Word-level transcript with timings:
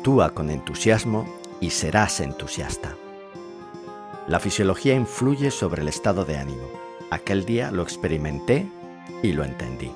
Actúa 0.00 0.32
con 0.32 0.48
entusiasmo 0.48 1.26
y 1.60 1.68
serás 1.68 2.20
entusiasta. 2.20 2.96
La 4.28 4.40
fisiología 4.40 4.94
influye 4.94 5.50
sobre 5.50 5.82
el 5.82 5.88
estado 5.88 6.24
de 6.24 6.38
ánimo. 6.38 6.70
Aquel 7.10 7.44
día 7.44 7.70
lo 7.70 7.82
experimenté 7.82 8.66
y 9.22 9.34
lo 9.34 9.44
entendí. 9.44 9.92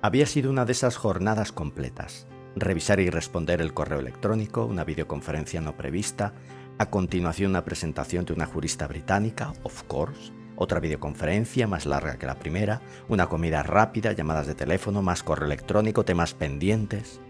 Había 0.00 0.24
sido 0.24 0.50
una 0.50 0.64
de 0.64 0.72
esas 0.72 0.96
jornadas 0.96 1.52
completas. 1.52 2.26
Revisar 2.56 2.98
y 2.98 3.10
responder 3.10 3.60
el 3.60 3.74
correo 3.74 4.00
electrónico, 4.00 4.64
una 4.64 4.84
videoconferencia 4.84 5.60
no 5.60 5.76
prevista, 5.76 6.32
a 6.78 6.86
continuación 6.86 7.50
una 7.50 7.64
presentación 7.64 8.24
de 8.24 8.32
una 8.32 8.46
jurista 8.46 8.86
británica, 8.86 9.52
of 9.62 9.84
course, 9.84 10.32
otra 10.56 10.80
videoconferencia 10.80 11.66
más 11.66 11.86
larga 11.86 12.16
que 12.16 12.26
la 12.26 12.38
primera, 12.38 12.80
una 13.08 13.28
comida 13.28 13.62
rápida, 13.62 14.12
llamadas 14.12 14.46
de 14.46 14.54
teléfono, 14.54 15.02
más 15.02 15.22
correo 15.22 15.46
electrónico, 15.46 16.04
temas 16.04 16.34
pendientes. 16.34 17.20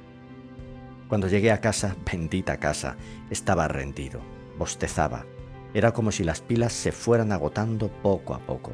Cuando 1.08 1.28
llegué 1.28 1.52
a 1.52 1.60
casa, 1.60 1.96
bendita 2.10 2.58
casa, 2.58 2.96
estaba 3.30 3.68
rendido, 3.68 4.20
bostezaba. 4.58 5.26
Era 5.74 5.92
como 5.92 6.12
si 6.12 6.24
las 6.24 6.40
pilas 6.40 6.72
se 6.72 6.92
fueran 6.92 7.32
agotando 7.32 7.88
poco 7.88 8.34
a 8.34 8.38
poco. 8.38 8.72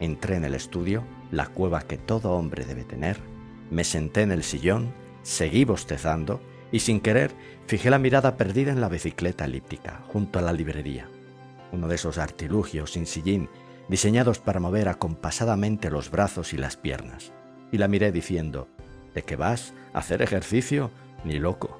Entré 0.00 0.36
en 0.36 0.44
el 0.44 0.54
estudio, 0.54 1.04
la 1.30 1.46
cueva 1.46 1.82
que 1.82 1.96
todo 1.96 2.32
hombre 2.32 2.64
debe 2.64 2.84
tener, 2.84 3.20
me 3.70 3.84
senté 3.84 4.22
en 4.22 4.32
el 4.32 4.42
sillón, 4.42 4.92
seguí 5.22 5.64
bostezando 5.64 6.40
y 6.74 6.80
sin 6.80 6.98
querer 6.98 7.30
fijé 7.68 7.88
la 7.88 8.00
mirada 8.00 8.36
perdida 8.36 8.72
en 8.72 8.80
la 8.80 8.88
bicicleta 8.88 9.44
elíptica, 9.44 10.00
junto 10.08 10.40
a 10.40 10.42
la 10.42 10.52
librería. 10.52 11.06
Uno 11.70 11.86
de 11.86 11.94
esos 11.94 12.18
artilugios 12.18 12.94
sin 12.94 13.06
sillín 13.06 13.48
diseñados 13.88 14.40
para 14.40 14.58
mover 14.58 14.88
acompasadamente 14.88 15.88
los 15.88 16.10
brazos 16.10 16.52
y 16.52 16.56
las 16.56 16.76
piernas. 16.76 17.32
Y 17.70 17.78
la 17.78 17.86
miré 17.86 18.10
diciendo, 18.10 18.66
¿de 19.14 19.22
qué 19.22 19.36
vas? 19.36 19.72
¿A 19.92 20.00
hacer 20.00 20.20
ejercicio? 20.20 20.90
Ni 21.22 21.38
loco. 21.38 21.78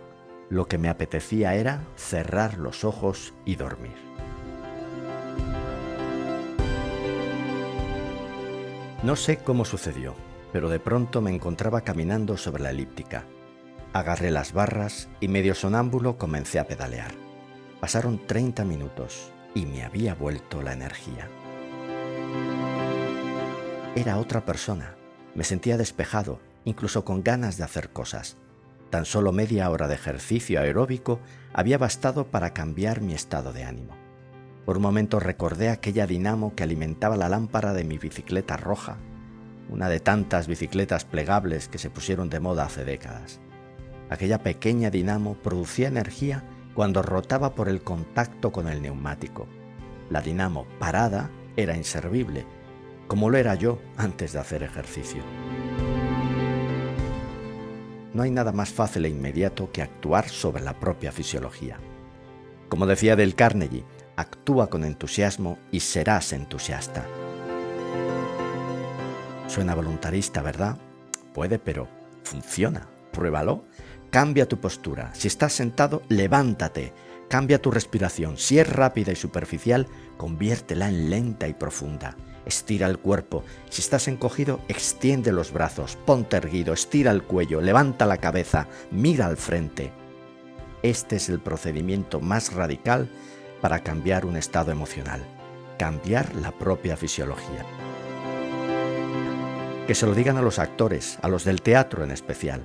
Lo 0.48 0.68
que 0.68 0.78
me 0.78 0.88
apetecía 0.88 1.56
era 1.56 1.82
cerrar 1.96 2.58
los 2.58 2.84
ojos 2.84 3.34
y 3.44 3.56
dormir. 3.56 3.96
No 9.02 9.16
sé 9.16 9.38
cómo 9.38 9.64
sucedió, 9.64 10.14
pero 10.52 10.68
de 10.68 10.78
pronto 10.78 11.20
me 11.20 11.34
encontraba 11.34 11.80
caminando 11.80 12.36
sobre 12.36 12.62
la 12.62 12.70
elíptica. 12.70 13.24
Agarré 13.94 14.32
las 14.32 14.52
barras 14.52 15.08
y 15.20 15.28
medio 15.28 15.54
sonámbulo 15.54 16.18
comencé 16.18 16.58
a 16.58 16.66
pedalear. 16.66 17.12
Pasaron 17.78 18.26
30 18.26 18.64
minutos 18.64 19.30
y 19.54 19.66
me 19.66 19.84
había 19.84 20.16
vuelto 20.16 20.62
la 20.62 20.72
energía. 20.72 21.28
Era 23.94 24.18
otra 24.18 24.44
persona. 24.44 24.96
Me 25.36 25.44
sentía 25.44 25.76
despejado, 25.76 26.40
incluso 26.64 27.04
con 27.04 27.22
ganas 27.22 27.56
de 27.56 27.62
hacer 27.62 27.90
cosas. 27.90 28.36
Tan 28.90 29.04
solo 29.04 29.30
media 29.30 29.70
hora 29.70 29.86
de 29.86 29.94
ejercicio 29.94 30.60
aeróbico 30.60 31.20
había 31.52 31.78
bastado 31.78 32.26
para 32.32 32.52
cambiar 32.52 33.00
mi 33.00 33.14
estado 33.14 33.52
de 33.52 33.62
ánimo. 33.62 33.94
Por 34.64 34.78
un 34.78 34.82
momento 34.82 35.20
recordé 35.20 35.68
aquella 35.68 36.08
dinamo 36.08 36.56
que 36.56 36.64
alimentaba 36.64 37.16
la 37.16 37.28
lámpara 37.28 37.72
de 37.72 37.84
mi 37.84 37.98
bicicleta 37.98 38.56
roja, 38.56 38.96
una 39.68 39.88
de 39.88 40.00
tantas 40.00 40.48
bicicletas 40.48 41.04
plegables 41.04 41.68
que 41.68 41.78
se 41.78 41.90
pusieron 41.90 42.28
de 42.28 42.40
moda 42.40 42.64
hace 42.64 42.84
décadas. 42.84 43.40
Aquella 44.14 44.38
pequeña 44.38 44.90
dinamo 44.90 45.34
producía 45.34 45.88
energía 45.88 46.44
cuando 46.72 47.02
rotaba 47.02 47.56
por 47.56 47.68
el 47.68 47.82
contacto 47.82 48.52
con 48.52 48.68
el 48.68 48.80
neumático. 48.80 49.48
La 50.08 50.20
dinamo 50.20 50.66
parada 50.78 51.32
era 51.56 51.76
inservible, 51.76 52.46
como 53.08 53.28
lo 53.28 53.38
era 53.38 53.56
yo 53.56 53.80
antes 53.96 54.32
de 54.32 54.38
hacer 54.38 54.62
ejercicio. 54.62 55.20
No 58.12 58.22
hay 58.22 58.30
nada 58.30 58.52
más 58.52 58.68
fácil 58.68 59.04
e 59.04 59.08
inmediato 59.08 59.72
que 59.72 59.82
actuar 59.82 60.28
sobre 60.28 60.62
la 60.62 60.78
propia 60.78 61.10
fisiología. 61.10 61.80
Como 62.68 62.86
decía 62.86 63.16
Del 63.16 63.34
Carnegie, 63.34 63.84
actúa 64.14 64.70
con 64.70 64.84
entusiasmo 64.84 65.58
y 65.72 65.80
serás 65.80 66.32
entusiasta. 66.32 67.04
Suena 69.48 69.74
voluntarista, 69.74 70.40
¿verdad? 70.40 70.78
Puede, 71.32 71.58
pero 71.58 71.88
funciona. 72.22 72.86
Pruébalo. 73.14 73.64
Cambia 74.14 74.46
tu 74.46 74.60
postura. 74.60 75.10
Si 75.12 75.26
estás 75.26 75.54
sentado, 75.54 76.02
levántate. 76.08 76.92
Cambia 77.28 77.60
tu 77.60 77.72
respiración. 77.72 78.38
Si 78.38 78.60
es 78.60 78.72
rápida 78.72 79.10
y 79.10 79.16
superficial, 79.16 79.88
conviértela 80.16 80.88
en 80.88 81.10
lenta 81.10 81.48
y 81.48 81.52
profunda. 81.52 82.16
Estira 82.46 82.86
el 82.86 82.98
cuerpo. 82.98 83.42
Si 83.70 83.82
estás 83.82 84.06
encogido, 84.06 84.60
extiende 84.68 85.32
los 85.32 85.52
brazos. 85.52 85.98
Ponte 86.06 86.36
erguido. 86.36 86.74
Estira 86.74 87.10
el 87.10 87.24
cuello. 87.24 87.60
Levanta 87.60 88.06
la 88.06 88.18
cabeza. 88.18 88.68
Mira 88.92 89.26
al 89.26 89.36
frente. 89.36 89.90
Este 90.84 91.16
es 91.16 91.28
el 91.28 91.40
procedimiento 91.40 92.20
más 92.20 92.52
radical 92.52 93.10
para 93.60 93.80
cambiar 93.80 94.26
un 94.26 94.36
estado 94.36 94.70
emocional, 94.70 95.26
cambiar 95.76 96.36
la 96.36 96.52
propia 96.52 96.96
fisiología. 96.96 97.66
Que 99.88 99.94
se 99.96 100.06
lo 100.06 100.14
digan 100.14 100.36
a 100.36 100.42
los 100.42 100.60
actores, 100.60 101.18
a 101.20 101.26
los 101.26 101.42
del 101.42 101.62
teatro 101.62 102.04
en 102.04 102.12
especial. 102.12 102.64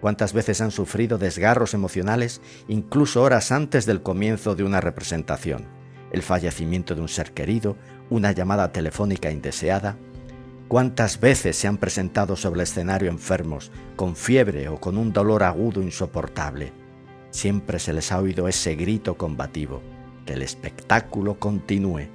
¿Cuántas 0.00 0.32
veces 0.32 0.60
han 0.60 0.70
sufrido 0.70 1.18
desgarros 1.18 1.74
emocionales 1.74 2.40
incluso 2.68 3.22
horas 3.22 3.52
antes 3.52 3.84
del 3.84 4.02
comienzo 4.02 4.54
de 4.54 4.64
una 4.64 4.80
representación? 4.80 5.68
El 6.10 6.22
fallecimiento 6.22 6.94
de 6.94 7.02
un 7.02 7.08
ser 7.08 7.32
querido, 7.32 7.76
una 8.08 8.32
llamada 8.32 8.72
telefónica 8.72 9.30
indeseada. 9.30 9.96
¿Cuántas 10.68 11.20
veces 11.20 11.56
se 11.56 11.68
han 11.68 11.76
presentado 11.76 12.34
sobre 12.36 12.60
el 12.60 12.64
escenario 12.64 13.10
enfermos, 13.10 13.70
con 13.96 14.16
fiebre 14.16 14.68
o 14.68 14.80
con 14.80 14.96
un 14.96 15.12
dolor 15.12 15.42
agudo 15.42 15.82
insoportable? 15.82 16.72
Siempre 17.30 17.78
se 17.78 17.92
les 17.92 18.10
ha 18.10 18.20
oído 18.20 18.48
ese 18.48 18.74
grito 18.76 19.16
combativo 19.16 19.82
que 20.24 20.32
el 20.32 20.42
espectáculo 20.42 21.38
continúe. 21.38 22.08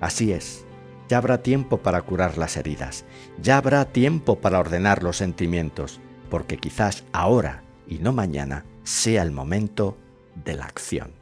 Así 0.00 0.32
es, 0.32 0.64
ya 1.08 1.18
habrá 1.18 1.42
tiempo 1.42 1.78
para 1.78 2.02
curar 2.02 2.36
las 2.38 2.56
heridas, 2.56 3.04
ya 3.40 3.58
habrá 3.58 3.84
tiempo 3.84 4.40
para 4.40 4.58
ordenar 4.58 5.02
los 5.02 5.16
sentimientos, 5.16 6.00
porque 6.30 6.56
quizás 6.56 7.04
ahora 7.12 7.62
y 7.86 7.98
no 7.98 8.12
mañana 8.12 8.64
sea 8.84 9.22
el 9.22 9.32
momento 9.32 9.96
de 10.44 10.54
la 10.54 10.64
acción. 10.64 11.19